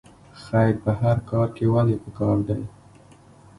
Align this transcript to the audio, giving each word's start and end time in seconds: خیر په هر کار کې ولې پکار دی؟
خیر 0.43 0.73
په 0.83 0.91
هر 1.01 1.17
کار 1.29 1.47
کې 1.55 1.65
ولې 1.73 1.95
پکار 2.03 2.37
دی؟ 2.47 2.61